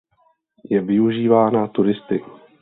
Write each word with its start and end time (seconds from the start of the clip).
Je 0.69 0.81
využívána 0.81 1.67
turisty. 1.67 2.19